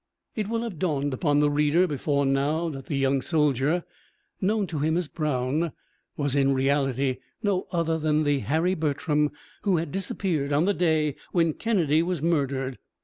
[0.35, 3.83] It will have dawned upon the reader before now that the young soldier
[4.41, 5.73] known to him as Brown
[6.17, 9.29] was in reality no other than the Harry Bertram
[9.61, 12.79] who had disappeared on the day when Kennedy was murdered.